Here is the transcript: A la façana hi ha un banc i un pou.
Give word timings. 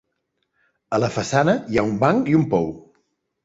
A 0.97 1.01
la 1.03 1.11
façana 1.19 1.57
hi 1.75 1.79
ha 1.83 1.87
un 1.93 1.95
banc 2.07 2.35
i 2.35 2.41
un 2.41 2.51
pou. 2.57 2.69